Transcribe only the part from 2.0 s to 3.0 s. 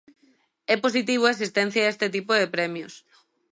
tipo de premios.